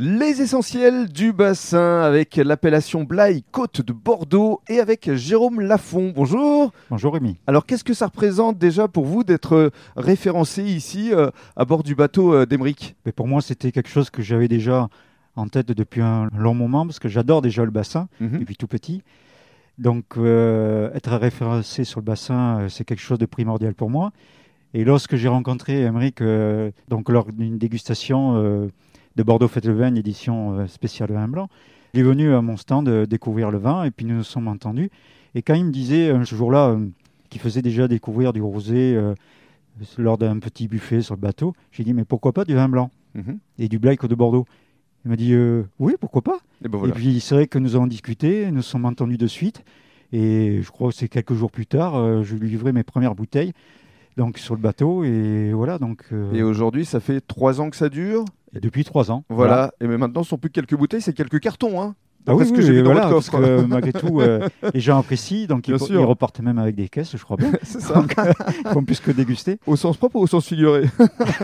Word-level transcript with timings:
Les 0.00 0.40
essentiels 0.42 1.08
du 1.08 1.32
bassin 1.32 2.02
avec 2.02 2.36
l'appellation 2.36 3.02
Blaye 3.02 3.42
Côte 3.50 3.80
de 3.80 3.92
Bordeaux 3.92 4.60
et 4.68 4.78
avec 4.78 5.12
Jérôme 5.14 5.60
Lafont. 5.60 6.12
Bonjour. 6.14 6.70
Bonjour 6.88 7.14
Rémi. 7.14 7.36
Alors 7.48 7.66
qu'est-ce 7.66 7.82
que 7.82 7.94
ça 7.94 8.06
représente 8.06 8.58
déjà 8.58 8.86
pour 8.86 9.04
vous 9.06 9.24
d'être 9.24 9.54
euh, 9.56 9.70
référencé 9.96 10.62
ici 10.62 11.12
euh, 11.12 11.30
à 11.56 11.64
bord 11.64 11.82
du 11.82 11.96
bateau 11.96 12.32
euh, 12.32 12.46
d'Emeric? 12.46 12.94
Pour 13.16 13.26
moi, 13.26 13.42
c'était 13.42 13.72
quelque 13.72 13.88
chose 13.88 14.08
que 14.08 14.22
j'avais 14.22 14.46
déjà 14.46 14.86
en 15.34 15.48
tête 15.48 15.72
depuis 15.72 16.00
un 16.00 16.28
long 16.36 16.54
moment 16.54 16.86
parce 16.86 17.00
que 17.00 17.08
j'adore 17.08 17.42
déjà 17.42 17.64
le 17.64 17.72
bassin 17.72 18.06
Mhm. 18.20 18.38
depuis 18.38 18.54
tout 18.56 18.68
petit. 18.68 19.02
Donc 19.78 20.04
euh, 20.16 20.92
être 20.94 21.10
référencé 21.16 21.82
sur 21.82 21.98
le 21.98 22.04
bassin, 22.04 22.66
c'est 22.68 22.84
quelque 22.84 23.00
chose 23.02 23.18
de 23.18 23.26
primordial 23.26 23.74
pour 23.74 23.90
moi. 23.90 24.12
Et 24.74 24.84
lorsque 24.84 25.16
j'ai 25.16 25.28
rencontré 25.28 25.82
Émeric, 25.82 26.20
euh, 26.20 26.70
donc 26.88 27.08
lors 27.08 27.32
d'une 27.32 27.58
dégustation 27.58 28.36
euh, 28.36 28.68
de 29.16 29.22
Bordeaux 29.22 29.48
Fête 29.48 29.64
le 29.64 29.72
Vin, 29.74 29.94
édition 29.94 30.58
euh, 30.58 30.66
spéciale 30.66 31.10
vin 31.12 31.26
blanc, 31.28 31.48
il 31.94 32.00
est 32.00 32.02
venu 32.04 32.34
à 32.34 32.42
mon 32.42 32.56
stand 32.56 32.88
découvrir 33.06 33.50
le 33.50 33.58
vin 33.58 33.84
et 33.84 33.90
puis 33.90 34.04
nous 34.04 34.16
nous 34.16 34.24
sommes 34.24 34.48
entendus. 34.48 34.90
Et 35.34 35.42
quand 35.42 35.54
il 35.54 35.64
me 35.64 35.72
disait 35.72 36.10
un 36.10 36.22
jour-là 36.22 36.76
qu'il 37.30 37.40
faisait 37.40 37.62
déjà 37.62 37.88
découvrir 37.88 38.32
du 38.34 38.42
rosé 38.42 38.98
lors 39.96 40.18
d'un 40.18 40.38
petit 40.38 40.68
buffet 40.68 41.00
sur 41.00 41.14
le 41.14 41.20
bateau, 41.20 41.54
j'ai 41.72 41.84
dit 41.84 41.94
mais 41.94 42.04
pourquoi 42.04 42.32
pas 42.32 42.44
du 42.44 42.54
vin 42.54 42.68
blanc 42.68 42.90
Mhm. 43.14 43.38
et 43.58 43.68
du 43.68 43.78
Black 43.78 44.04
de 44.06 44.14
Bordeaux? 44.14 44.46
Il 45.04 45.10
m'a 45.10 45.16
dit 45.16 45.32
euh, 45.32 45.64
oui 45.78 45.94
pourquoi 46.00 46.22
pas? 46.22 46.38
Et 46.64 46.68
ben 46.68 46.78
voilà. 46.78 46.92
et 46.92 46.96
puis 46.96 47.20
c'est 47.20 47.34
vrai 47.34 47.46
que 47.46 47.58
nous 47.58 47.76
avons 47.76 47.86
discuté, 47.86 48.46
nous 48.46 48.56
nous 48.56 48.62
sommes 48.62 48.84
entendus 48.84 49.16
de 49.18 49.26
suite. 49.26 49.64
Et 50.12 50.60
je 50.62 50.70
crois 50.70 50.90
que 50.90 50.94
c'est 50.94 51.08
quelques 51.08 51.34
jours 51.34 51.50
plus 51.50 51.66
tard, 51.66 51.96
euh, 51.96 52.22
je 52.22 52.34
lui 52.34 52.48
livrai 52.48 52.72
mes 52.72 52.82
premières 52.82 53.14
bouteilles 53.14 53.52
donc 54.18 54.36
sur 54.36 54.54
le 54.54 54.60
bateau. 54.60 55.04
Et 55.04 55.52
voilà, 55.54 55.78
donc 55.78 56.02
euh, 56.12 56.30
Et 56.34 56.42
aujourd'hui, 56.42 56.84
ça 56.84 57.00
fait 57.00 57.22
trois 57.22 57.62
ans 57.62 57.70
que 57.70 57.76
ça 57.76 57.88
dure. 57.88 58.26
et 58.54 58.60
depuis 58.60 58.84
trois 58.84 59.10
ans. 59.10 59.24
Voilà. 59.30 59.72
Et 59.80 59.86
mais 59.86 59.96
maintenant, 59.96 60.22
ce 60.22 60.28
sont 60.28 60.38
plus 60.38 60.50
que 60.50 60.54
quelques 60.54 60.76
bouteilles, 60.76 61.00
c'est 61.00 61.14
quelques 61.14 61.40
cartons. 61.40 61.80
Hein. 61.80 61.94
Ah 62.26 62.34
oui, 62.34 62.44
oui, 62.50 62.82
dans 62.82 62.92
voilà, 62.92 63.08
parce 63.08 63.30
que 63.30 63.36
euh, 63.36 63.66
malgré 63.66 63.90
tout, 63.90 64.20
euh, 64.20 64.46
les 64.74 64.80
gens 64.80 64.98
apprécient, 64.98 65.46
donc 65.46 65.66
ils, 65.66 65.74
repartent 65.74 66.40
même 66.40 66.58
avec 66.58 66.74
des 66.74 66.90
caisses, 66.90 67.16
je 67.16 67.22
crois 67.22 67.38
bien. 67.38 67.52
c'est 67.62 67.80
ça. 67.80 67.94
Donc, 67.94 68.14
ils 68.18 68.70
font 68.70 68.84
plus 68.84 69.00
que 69.00 69.10
déguster. 69.10 69.58
Au 69.66 69.76
sens 69.76 69.96
propre 69.96 70.16
ou 70.16 70.20
au 70.20 70.26
sens 70.26 70.46
figuré? 70.46 70.84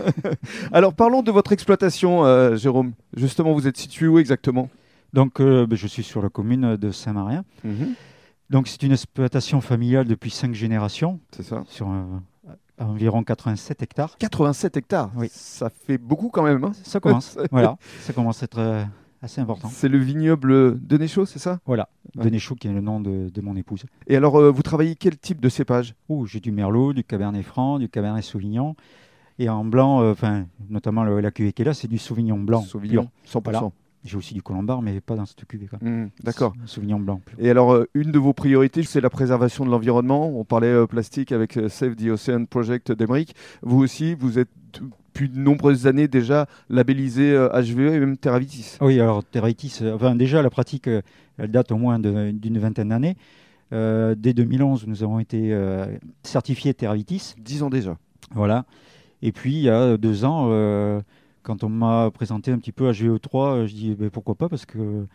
Alors 0.72 0.92
parlons 0.92 1.22
de 1.22 1.30
votre 1.30 1.52
exploitation, 1.52 2.26
euh, 2.26 2.56
Jérôme. 2.56 2.92
Justement, 3.16 3.54
vous 3.54 3.66
êtes 3.66 3.78
situé 3.78 4.08
où 4.08 4.18
exactement? 4.18 4.68
Donc 5.14 5.40
euh, 5.40 5.66
ben, 5.66 5.76
je 5.76 5.86
suis 5.86 6.02
sur 6.02 6.20
la 6.20 6.28
commune 6.28 6.76
de 6.76 6.90
Saint-Marin. 6.90 7.44
Donc 8.50 8.68
c'est 8.68 8.82
une 8.82 8.92
exploitation 8.92 9.62
familiale 9.62 10.06
depuis 10.06 10.30
cinq 10.30 10.52
générations, 10.52 11.18
C'est 11.34 11.44
ça. 11.44 11.62
sur 11.66 11.88
environ 12.78 13.22
87 13.22 13.82
hectares. 13.82 14.16
87 14.18 14.76
hectares. 14.76 15.10
Oui. 15.16 15.28
Ça 15.30 15.70
fait 15.70 15.98
beaucoup 15.98 16.28
quand 16.28 16.42
même. 16.42 16.64
hein. 16.64 16.72
Ça 16.82 17.00
commence, 17.00 17.38
voilà, 17.50 17.76
ça 18.00 18.12
commence 18.12 18.42
à 18.42 18.44
être 18.44 18.58
euh, 18.58 18.84
assez 19.22 19.40
important. 19.40 19.68
C'est 19.72 19.88
le 19.88 19.98
vignoble 19.98 20.80
de 20.84 20.98
Néchaud, 20.98 21.26
c'est 21.26 21.38
ça? 21.38 21.60
Voilà, 21.66 21.88
Ouais. 22.16 22.24
Denéchaud 22.24 22.54
qui 22.54 22.68
est 22.68 22.72
le 22.72 22.80
nom 22.80 23.00
de, 23.00 23.28
de 23.28 23.40
mon 23.40 23.56
épouse. 23.56 23.84
Et 24.06 24.16
alors, 24.16 24.36
euh, 24.38 24.50
vous 24.50 24.62
travaillez 24.62 24.94
quel 24.96 25.16
type 25.18 25.40
de 25.40 25.48
cépage? 25.48 25.94
Oh, 26.08 26.26
j'ai 26.26 26.40
du 26.40 26.52
Merlot, 26.52 26.92
du 26.92 27.02
Cabernet 27.04 27.42
Franc, 27.44 27.78
du 27.78 27.88
Cabernet 27.88 28.22
Sauvignon. 28.22 28.76
Et 29.40 29.48
en 29.48 29.64
blanc, 29.64 30.00
euh, 30.02 30.12
enfin, 30.12 30.46
notamment 30.68 31.02
le- 31.02 31.20
la 31.20 31.32
cuvée 31.32 31.52
qui 31.52 31.62
est 31.62 31.64
là, 31.64 31.74
c'est 31.74 31.88
du 31.88 31.98
Sauvignon 31.98 32.38
blanc. 32.38 32.62
Sauvignon, 32.62 33.08
100%. 33.26 33.40
Voilà. 33.42 33.62
J'ai 34.04 34.16
aussi 34.16 34.34
du 34.34 34.42
Colombard, 34.42 34.82
mais 34.82 35.00
pas 35.00 35.16
dans 35.16 35.24
cette 35.24 35.44
cuvée. 35.46 35.66
Hmm, 35.80 36.06
D'accord. 36.22 36.52
Sauvignon 36.66 37.00
blanc. 37.00 37.20
Et 37.38 37.48
alors, 37.50 37.72
euh, 37.72 37.88
une 37.94 38.12
de 38.12 38.18
vos 38.18 38.34
priorités, 38.34 38.82
c'est 38.82 39.00
la 39.00 39.10
préservation 39.10 39.64
de 39.64 39.70
l'environnement. 39.70 40.28
On 40.28 40.44
parlait 40.44 40.66
euh, 40.66 40.86
plastique 40.86 41.32
avec 41.32 41.56
euh, 41.56 41.68
Save 41.68 41.96
the 41.96 42.08
Ocean 42.08 42.44
Project 42.44 42.92
d'Emeric. 42.92 43.34
Vous 43.62 43.78
aussi, 43.78 44.14
vous 44.14 44.38
êtes 44.38 44.50
depuis 45.14 45.28
de 45.28 45.38
nombreuses 45.38 45.86
années 45.86 46.08
déjà 46.08 46.46
labellisé 46.68 47.32
euh, 47.32 47.48
HVE 47.48 47.94
et 47.94 48.00
même 48.00 48.16
Terravitis. 48.16 48.76
Oui, 48.80 49.00
alors 49.00 49.22
Terraitis, 49.24 49.78
euh, 49.82 49.94
enfin, 49.94 50.16
déjà 50.16 50.42
la 50.42 50.50
pratique, 50.50 50.88
euh, 50.88 51.02
elle 51.38 51.50
date 51.52 51.70
au 51.72 51.76
moins 51.76 51.98
d'une 51.98 52.58
vingtaine 52.58 52.88
d'années. 52.88 53.16
Euh, 53.72 54.14
dès 54.16 54.34
2011, 54.34 54.86
nous 54.86 55.02
avons 55.02 55.20
été 55.20 55.52
euh, 55.52 55.86
certifiés 56.24 56.74
Terravitis. 56.74 57.34
10 57.38 57.62
ans 57.62 57.70
déjà. 57.70 57.96
Voilà. 58.32 58.66
Et 59.22 59.32
puis, 59.32 59.54
il 59.54 59.60
y 59.62 59.70
a 59.70 59.96
deux 59.96 60.24
ans, 60.24 60.48
euh, 60.50 61.00
quand 61.44 61.62
on 61.62 61.68
m'a 61.68 62.10
présenté 62.10 62.50
un 62.50 62.58
petit 62.58 62.72
peu 62.72 62.90
HVE3, 62.90 63.36
euh, 63.36 63.66
je 63.68 63.74
dis 63.74 63.94
ben, 63.94 64.10
pourquoi 64.10 64.34
pas, 64.34 64.48
parce 64.48 64.66
que 64.66 65.06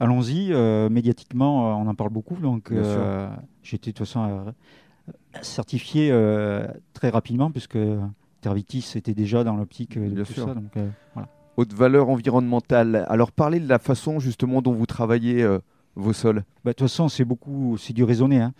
allons-y, 0.00 0.52
euh, 0.52 0.88
médiatiquement, 0.88 1.70
euh, 1.72 1.74
on 1.74 1.86
en 1.88 1.94
parle 1.94 2.10
beaucoup. 2.10 2.36
Donc, 2.36 2.72
euh, 2.72 3.28
été 3.64 3.90
de 3.90 3.96
toute 3.96 3.98
façon 4.06 4.54
certifié 5.42 6.10
très 6.92 7.10
rapidement, 7.10 7.50
puisque 7.50 7.78
Tervitis 8.40 8.92
était 8.96 9.14
déjà 9.14 9.44
dans 9.44 9.56
l'optique 9.56 9.98
de 9.98 10.08
Bien 10.08 10.24
tout 10.24 10.32
sûr. 10.32 10.46
ça. 10.46 10.54
Donc, 10.54 10.72
voilà. 11.14 11.28
Haute 11.56 11.72
valeur 11.72 12.08
environnementale. 12.08 13.04
Alors, 13.08 13.32
parlez 13.32 13.58
de 13.60 13.68
la 13.68 13.78
façon 13.78 14.20
justement 14.20 14.62
dont 14.62 14.72
vous 14.72 14.86
travaillez 14.86 15.44
vos 15.96 16.12
sols. 16.12 16.44
Bah, 16.64 16.70
De 16.70 16.76
toute 16.76 16.88
façon, 16.88 17.08
c'est 17.08 17.24
beaucoup, 17.24 17.76
c'est 17.78 17.92
du 17.92 18.04
raisonné. 18.04 18.40
hein. 18.40 18.52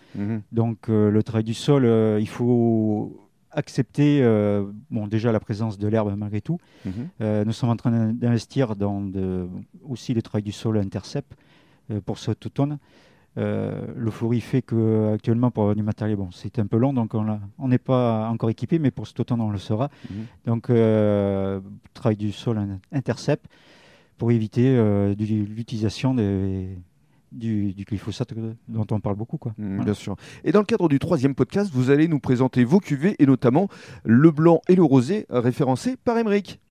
Donc, 0.52 0.88
euh, 0.88 1.10
le 1.10 1.22
travail 1.22 1.44
du 1.44 1.54
sol, 1.54 1.84
euh, 1.84 2.18
il 2.20 2.28
faut 2.28 3.16
accepter, 3.50 4.20
euh, 4.22 4.64
bon, 4.90 5.06
déjà 5.06 5.32
la 5.32 5.40
présence 5.40 5.78
de 5.78 5.88
l'herbe 5.88 6.14
malgré 6.16 6.40
tout. 6.40 6.58
Mhm. 6.84 6.92
Euh, 7.20 7.44
nous 7.44 7.52
sommes 7.52 7.70
en 7.70 7.76
train 7.76 7.90
d'in- 7.90 8.12
d'investir 8.12 8.76
dans 8.76 9.00
de- 9.00 9.48
aussi 9.88 10.14
le 10.14 10.22
travail 10.22 10.42
du 10.42 10.52
sol 10.52 10.76
intercept 10.78 11.32
euh, 11.90 12.00
pour 12.00 12.18
cet 12.18 12.44
automne. 12.46 12.78
Le 13.36 14.10
fait 14.40 14.62
que 14.62 15.12
actuellement 15.14 15.52
pour 15.52 15.62
avoir 15.62 15.76
du 15.76 15.84
matériel, 15.84 16.16
bon, 16.16 16.30
c'est 16.32 16.58
un 16.58 16.66
peu 16.66 16.76
long, 16.76 16.92
donc 16.92 17.14
on 17.14 17.68
n'est 17.68 17.78
pas 17.78 18.28
encore 18.28 18.50
équipé, 18.50 18.80
mais 18.80 18.90
pour 18.90 19.06
cet 19.06 19.20
automne 19.20 19.40
on 19.40 19.50
le 19.50 19.58
sera. 19.58 19.88
Mhm. 20.10 20.24
Donc 20.46 20.62
travail 21.94 22.16
du 22.16 22.32
sol 22.32 22.58
in- 22.58 22.80
intercept 22.92 23.46
pour 24.16 24.32
éviter 24.32 24.76
l'utilisation 25.16 26.14
des- 26.14 26.76
du, 27.32 27.74
du 27.74 27.84
glyphosate 27.84 28.32
dont 28.68 28.86
on 28.90 29.00
parle 29.00 29.16
beaucoup. 29.16 29.38
Quoi. 29.38 29.52
Mm, 29.58 29.66
Voilà. 29.68 29.84
Bien 29.84 29.94
sûr. 29.94 30.16
Et 30.44 30.52
dans 30.52 30.60
le 30.60 30.64
cadre 30.66 30.88
du 30.88 30.98
troisième 30.98 31.34
podcast, 31.34 31.70
vous 31.72 31.90
allez 31.90 32.08
nous 32.08 32.20
présenter 32.20 32.64
vos 32.64 32.80
cuvées 32.80 33.16
et 33.18 33.26
notamment 33.26 33.68
le 34.04 34.30
blanc 34.30 34.60
et 34.68 34.74
le 34.74 34.82
rosé 34.82 35.26
référencés 35.30 35.96
par 35.96 36.18
Emeric. 36.18 36.60